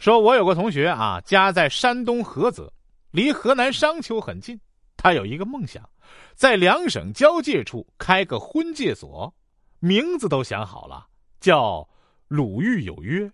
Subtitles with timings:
[0.00, 2.72] 说我有个同学啊，家在山东菏泽，
[3.10, 4.58] 离河南商丘很近。
[4.96, 5.86] 他有一个梦想，
[6.34, 9.32] 在两省交界处开个婚介所，
[9.78, 11.06] 名字都想好了，
[11.38, 11.86] 叫
[12.28, 13.30] “鲁豫有约”。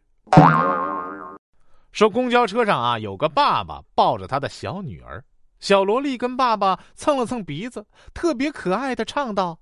[1.93, 5.25] 说公交车上啊，有个爸爸抱着他的小女儿，
[5.61, 9.57] 小萝莉跟爸爸蹭了蹭鼻子，特别可爱的唱道：“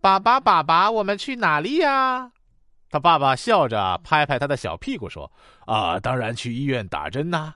[0.00, 2.30] 爸爸，爸爸，我们去哪里呀？”
[2.90, 5.30] 他爸爸笑着拍拍他的小屁股说
[5.64, 7.54] ：“啊，当然去医院打针呐。”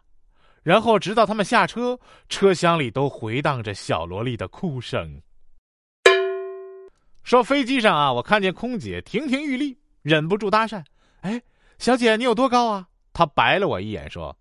[0.63, 1.99] 然后直到他们下车，
[2.29, 5.21] 车厢里都回荡着小萝莉的哭声。
[7.25, 10.83] 说飞机上啊，我看见空姐亭亭玉立，忍不住搭讪
[11.23, 11.43] ：“哎，
[11.79, 14.35] 小姐，你有多高啊？”她白了我一眼说：“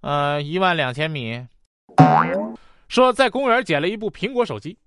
[0.00, 1.46] 呃，一万两千米。”
[2.88, 4.78] 说在公园捡了一部苹果手机，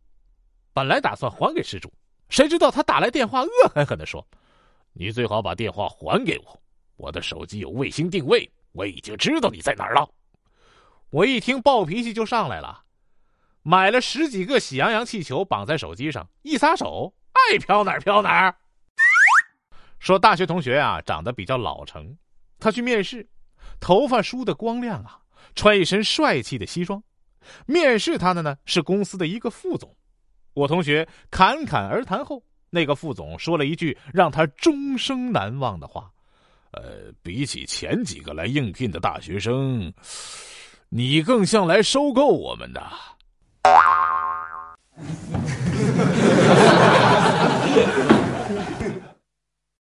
[0.73, 1.93] 本来打算还给失主，
[2.30, 4.25] 谁知道他打来电话，恶狠狠地说。
[4.94, 6.62] 你最好把电话还给我，
[6.98, 10.09] 我的手机有卫星定位，我已经知道你在哪儿了。
[11.09, 12.83] 我一听暴脾气就上来了，
[13.64, 18.56] 买了十几个喜羊羊气球绑在手机上，一撒手，爱飘哪儿飘哪儿。
[20.00, 22.17] 说大学同学啊，长得比较老成，
[22.59, 23.30] 他去面试，
[23.80, 25.22] 头发梳得光亮啊，
[25.55, 27.03] 穿一身帅气的西装。
[27.66, 29.95] 面试他的呢是公司的一个副总，
[30.53, 32.44] 我同学侃侃而谈后。
[32.72, 36.09] 那个副总说了一句让他终生难忘的话
[36.73, 39.94] ：“呃，比起前几个来应聘的大学生，
[40.89, 42.81] 你更像来收购我们的。”